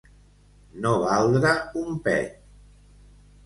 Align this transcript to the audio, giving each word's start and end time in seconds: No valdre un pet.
No 0.85 0.93
valdre 1.03 1.53
un 1.85 2.03
pet. 2.11 2.35